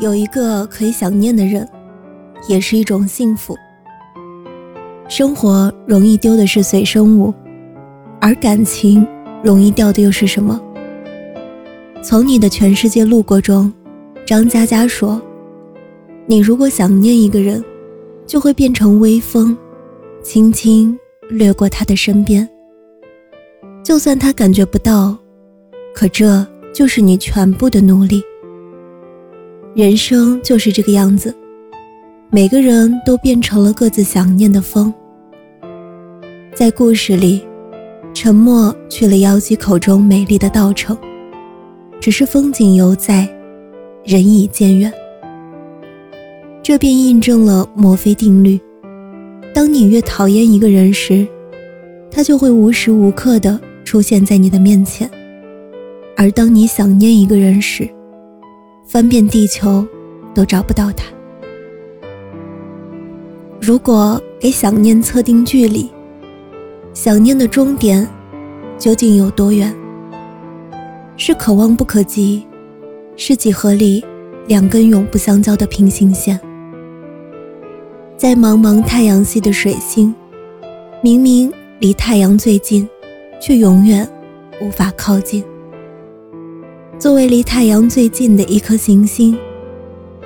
[0.00, 1.68] 有一个可以想念的人，
[2.48, 3.56] 也是一种幸福。
[5.08, 7.34] 生活容易丢的是随身物，
[8.20, 9.04] 而感情
[9.42, 10.60] 容易掉的又是什么？
[12.00, 13.72] 从你的全世界路过中，
[14.24, 15.20] 张嘉佳说
[16.26, 17.64] ：“你如果想念一个人，
[18.24, 19.56] 就会变成微风，
[20.22, 20.96] 轻轻
[21.28, 22.48] 掠过他的身边。
[23.82, 25.18] 就算他感觉不到，
[25.92, 28.22] 可这就是你全部的努力。”
[29.78, 31.32] 人生就是这个样子，
[32.30, 34.92] 每个人都变成了各自想念的风。
[36.52, 37.40] 在故事里，
[38.12, 40.98] 沉默去了妖姬口中美丽的稻城，
[42.00, 43.28] 只是风景犹在，
[44.04, 44.92] 人已渐远。
[46.60, 48.58] 这便印证了墨菲定律：
[49.54, 51.24] 当你越讨厌一个人时，
[52.10, 55.08] 他就会无时无刻的出现在你的面前；
[56.16, 57.88] 而当你想念一个人时，
[58.90, 59.86] 翻遍地球，
[60.34, 61.04] 都找不到他。
[63.60, 65.90] 如果给想念测定距离，
[66.94, 68.08] 想念的终点
[68.78, 69.70] 究竟有多远？
[71.18, 72.46] 是可望不可及，
[73.14, 74.02] 是几何里
[74.46, 76.40] 两根永不相交的平行线。
[78.16, 80.14] 在茫茫太阳系的水星，
[81.02, 82.88] 明明离太阳最近，
[83.38, 84.08] 却永远
[84.62, 85.44] 无法靠近。
[86.98, 89.38] 作为离太阳最近的一颗行星，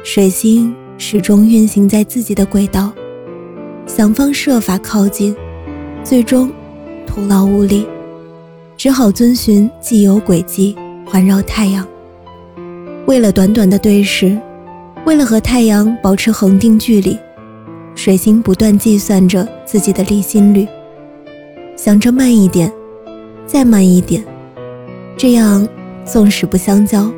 [0.03, 2.91] 水星始终运行在自己的轨道，
[3.87, 5.37] 想方设法靠近，
[6.03, 6.51] 最终
[7.07, 7.87] 徒劳无力，
[8.75, 10.75] 只好遵循既有轨迹
[11.05, 11.87] 环绕太阳。
[13.05, 14.35] 为了短短的对视，
[15.05, 17.19] 为了和太阳保持恒定距离，
[17.95, 20.67] 水星不断计算着自己的离心率，
[21.77, 22.73] 想着慢一点，
[23.45, 24.25] 再慢一点，
[25.19, 25.69] 这样。
[26.05, 27.11] 纵使不相交，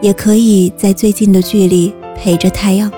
[0.00, 2.90] 也可以在最近的距离陪着太阳。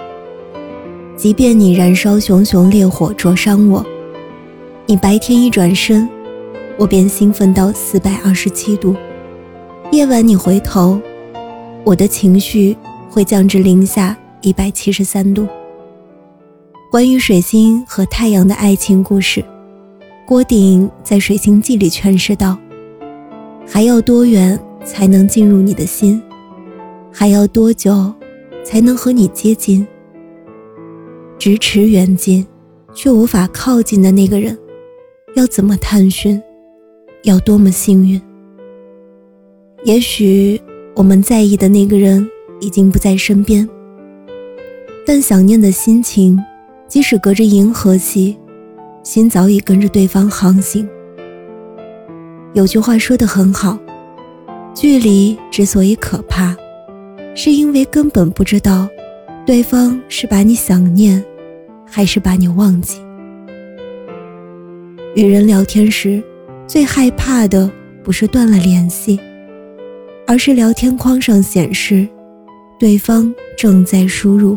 [1.16, 3.84] 即便你燃烧熊熊烈火灼伤我，
[4.86, 6.08] 你白天一转身，
[6.78, 8.94] 我便兴奋到四百二十七度；
[9.92, 10.98] 夜晚你回头，
[11.84, 12.76] 我的情绪
[13.10, 15.46] 会降至零下一百七十三度。
[16.90, 19.44] 关于水星和太阳的爱情故事，
[20.26, 22.56] 郭顶在《水星记》里诠释道
[23.68, 26.20] ：“还要多远？”才能进入你的心，
[27.12, 28.12] 还要多久
[28.64, 29.86] 才能和你接近？
[31.38, 32.46] 咫尺远近
[32.92, 34.58] 却无法靠近的那个人，
[35.34, 36.40] 要怎么探寻？
[37.22, 38.20] 要多么幸运？
[39.84, 40.60] 也许
[40.94, 42.28] 我们在意的那个人
[42.60, 43.68] 已经不在身边，
[45.06, 46.38] 但想念的心情，
[46.88, 48.36] 即使隔着银河系，
[49.02, 50.88] 心早已跟着对方航行。
[52.52, 53.78] 有句话说得很好。
[54.74, 56.56] 距离之所以可怕，
[57.34, 58.88] 是因为根本不知道
[59.44, 61.22] 对方是把你想念，
[61.86, 62.98] 还是把你忘记。
[65.16, 66.22] 与人聊天时，
[66.66, 67.70] 最害怕的
[68.02, 69.18] 不是断了联系，
[70.26, 72.06] 而是聊天框上显示
[72.78, 74.56] 对方正在输入，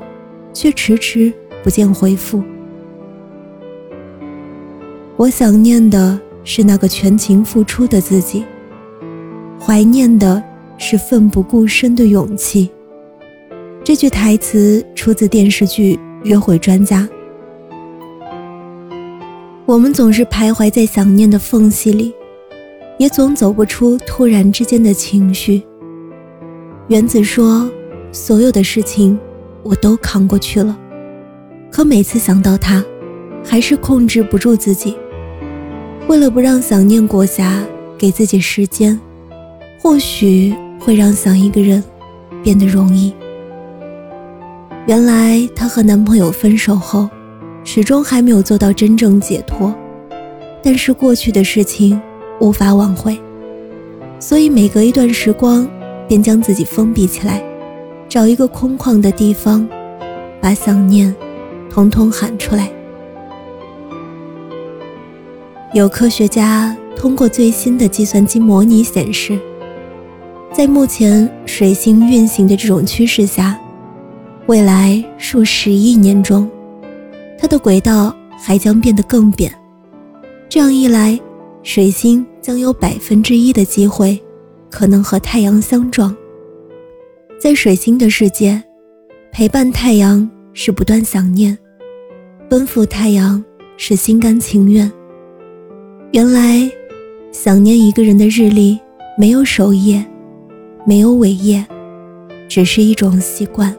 [0.53, 2.41] 却迟迟不见回复。
[5.17, 8.45] 我想念的是那个全情付出的自己。
[9.65, 10.43] 怀念的
[10.77, 12.69] 是奋不顾身的勇气。
[13.81, 17.07] 这句台词出自电视剧《约会专家》。
[19.65, 22.13] 我们总是徘徊在想念的缝隙里，
[22.97, 25.63] 也总走不出突然之间的情绪。
[26.89, 27.71] 原子说
[28.11, 29.17] ：“所有的事情
[29.63, 30.77] 我都扛过去了，
[31.71, 32.83] 可每次想到他，
[33.45, 34.93] 还是控制不住自己。
[36.09, 37.63] 为了不让想念裹挟，
[37.97, 38.99] 给自己时间。”
[39.83, 41.83] 或许会让想一个人
[42.41, 43.13] 变得容易。
[44.87, 47.09] 原来她和男朋友分手后，
[47.65, 49.75] 始终还没有做到真正解脱。
[50.63, 52.01] 但是过去的事情
[52.39, 53.19] 无法挽回，
[54.21, 55.67] 所以每隔一段时光，
[56.07, 57.43] 便将自己封闭起来，
[58.07, 59.67] 找一个空旷的地方，
[60.39, 61.13] 把想念
[61.69, 62.71] 统统喊出来。
[65.73, 69.37] 有科学家通过最新的计算机模拟显示，
[70.53, 73.59] 在目前水星运行的这种趋势下，
[74.45, 76.47] 未来数十亿年中，
[77.39, 79.51] 它的轨道还将变得更扁。
[80.47, 81.19] 这样一来，
[81.63, 84.21] 水星将有百分之一的机会
[84.69, 86.15] 可能和太阳相撞。
[87.39, 88.63] 在水星的世界，
[89.31, 91.57] 陪伴太阳是不断想念，
[92.47, 93.43] 奔赴太阳
[93.75, 94.89] 是心甘情愿。
[96.11, 96.69] 原来，
[97.31, 98.79] 想念一个人的日历
[99.17, 100.05] 没有首页，
[100.85, 101.65] 没有伟业，
[102.49, 103.73] 只是一种习惯。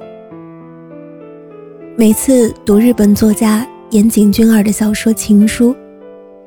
[1.97, 5.73] 每次读日本作家岩井俊二的小说《情书》，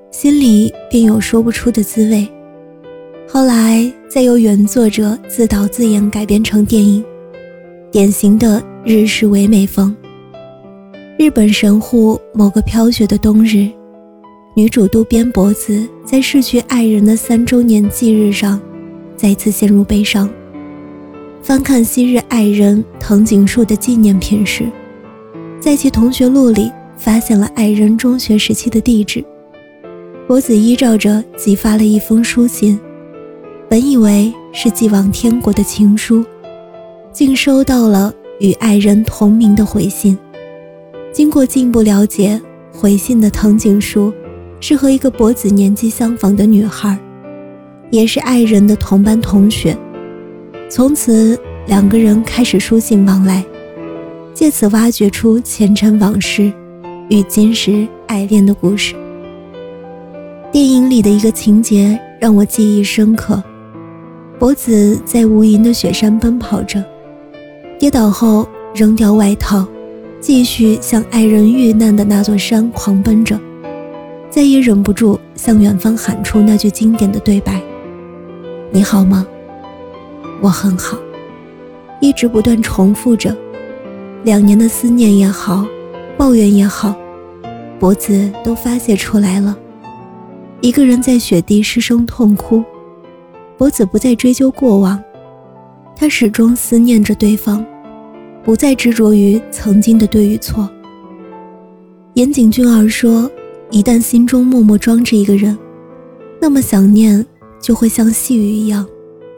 [0.09, 2.27] 心里便有说不出的滋味。
[3.29, 7.05] 后来再由原作者自导自演改编成电影，
[7.91, 9.95] 典型的日式唯美风。
[11.19, 13.69] 日本神户某个飘雪的冬日。
[14.55, 18.59] 女主渡边博子在逝去爱人的三周年忌日上，
[19.15, 20.27] 再次陷入悲伤。
[21.47, 24.69] 翻看昔日爱人藤井树的纪念品时，
[25.61, 29.23] 在其同学录里发现了爱人中学时期的地址。
[30.27, 32.77] 博子依照着寄发了一封书信，
[33.69, 36.21] 本以为是寄往天国的情书，
[37.13, 40.17] 竟收到了与爱人同名的回信。
[41.13, 42.41] 经过进一步了解，
[42.73, 44.13] 回信的藤井树。
[44.59, 46.99] 是和一个博子年纪相仿的女孩，
[47.89, 49.77] 也是爱人的同班同学。
[50.69, 53.43] 从此，两个人开始书信往来，
[54.33, 56.51] 借此挖掘出前尘往事
[57.09, 58.93] 与今时爱恋的故事。
[60.51, 63.41] 电影里的一个情节让我记忆深刻：
[64.37, 66.83] 博子在无垠的雪山奔跑着，
[67.79, 69.65] 跌倒后扔掉外套，
[70.19, 73.39] 继续向爱人遇难的那座山狂奔着。
[74.29, 77.61] 再也忍不住向远方喊出那句经典的对白
[78.69, 79.25] ：“你好吗？
[80.41, 80.97] 我很好。”
[82.01, 83.35] 一直不断重复着，
[84.23, 85.65] 两年的思念也好，
[86.17, 86.95] 抱怨也好，
[87.79, 89.57] 脖子都发泄出来了。
[90.61, 92.63] 一个人在雪地失声痛哭，
[93.57, 95.01] 脖子不再追究过往，
[95.95, 97.65] 他始终思念着对方，
[98.43, 100.69] 不再执着于曾经的对与错。
[102.13, 103.29] 岩井俊二说。
[103.69, 105.57] 一旦心中默默装着一个人，
[106.39, 107.25] 那么想念
[107.59, 108.87] 就会像细雨一样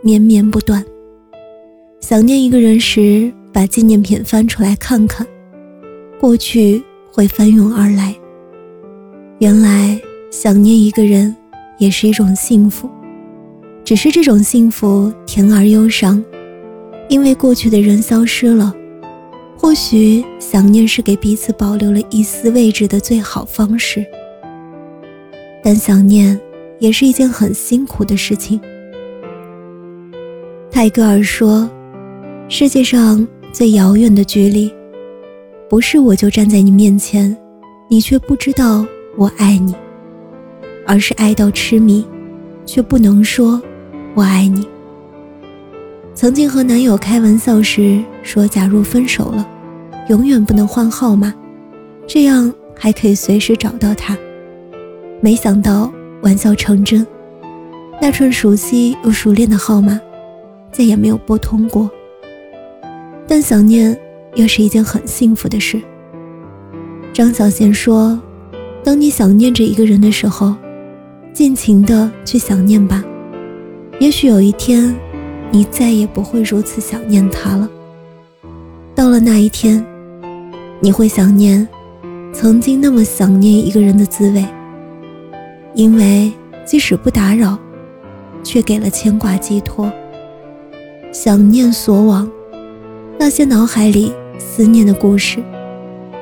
[0.02, 0.84] 绵绵不断。
[2.00, 5.26] 想念一个人时，把纪念品翻出来看看，
[6.20, 6.82] 过去
[7.12, 8.16] 会翻涌而来。
[9.40, 10.00] 原来
[10.32, 11.36] 想念一个人
[11.78, 12.90] 也是一种幸福，
[13.84, 16.24] 只是这种幸福甜而忧伤，
[17.10, 18.74] 因为过去的人消失了。
[19.58, 24.06] 或许想念是给彼此保留了一丝位置的最好方式。
[25.62, 26.40] 但想念
[26.80, 28.60] 也是一件很辛苦的事情。
[30.72, 31.70] 泰戈尔说
[32.48, 34.72] ：“世界上最遥远的距离，
[35.68, 37.36] 不是我就站在你面前，
[37.90, 38.86] 你却不知道
[39.18, 39.74] 我爱你，
[40.86, 42.06] 而是爱到痴迷，
[42.66, 43.62] 却不能说
[44.14, 44.66] 我爱你。”
[46.14, 49.48] 曾经和男友开玩笑时说：“假如分手了，
[50.08, 51.34] 永远不能换号码，
[52.08, 54.18] 这样还可以随时找到他。”
[55.20, 55.92] 没想到
[56.22, 57.06] 玩笑成真，
[58.02, 60.00] 那串熟悉又熟练的号码，
[60.72, 61.90] 再也没有拨通过。
[63.28, 63.98] 但想念
[64.36, 65.82] 又是一件很幸福的事。
[67.14, 68.20] 张小娴说
[68.84, 70.56] ：“当你想念着一个人的时候，
[71.34, 73.04] 尽情的去想念吧，
[74.00, 74.96] 也许有一天，
[75.52, 77.70] 你再也不会如此想念他了。
[78.96, 79.86] 到了那一天，
[80.80, 81.68] 你会想念
[82.34, 84.46] 曾经那么想念一个人的滋味。”
[85.76, 86.32] 因为
[86.66, 87.58] 即使不打扰，
[88.44, 89.90] 却给了牵挂寄托。
[91.12, 92.30] 想念所往，
[93.20, 95.44] 那些脑海里思念的故事，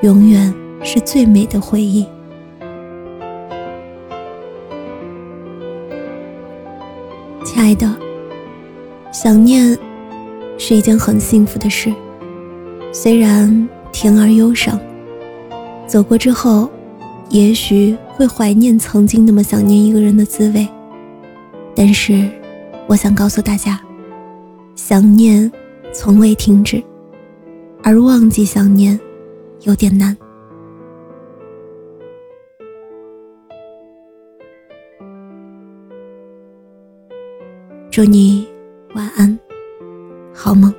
[0.02, 2.06] 永远是最美的回忆。
[7.44, 7.94] 亲爱的，
[9.12, 9.78] 想念
[10.58, 11.94] 是一件很幸福的事，
[12.94, 14.80] 虽然甜而忧伤。
[15.86, 16.70] 走过之后。
[17.30, 20.66] 也许会怀念曾经那么想念一个人的滋味，
[21.76, 22.26] 但是，
[22.88, 23.78] 我想告诉大家，
[24.78, 25.52] 想念
[25.92, 26.82] 从未停止，
[27.84, 28.98] 而忘记想念
[29.64, 30.16] 有点难。
[37.90, 38.48] 祝你
[38.94, 39.38] 晚安，
[40.32, 40.72] 好梦。